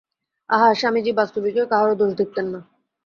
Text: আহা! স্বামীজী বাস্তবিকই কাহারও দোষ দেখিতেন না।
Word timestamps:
আহা! 0.49 0.69
স্বামীজী 0.73 1.11
বাস্তবিকই 1.13 1.69
কাহারও 1.71 1.99
দোষ 2.01 2.11
দেখিতেন 2.15 2.47
না। 2.53 2.59